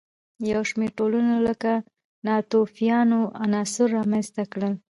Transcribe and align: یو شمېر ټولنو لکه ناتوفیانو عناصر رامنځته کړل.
یو 0.51 0.61
شمېر 0.69 0.91
ټولنو 0.99 1.35
لکه 1.47 1.71
ناتوفیانو 2.25 3.19
عناصر 3.43 3.87
رامنځته 3.97 4.43
کړل. 4.53 4.73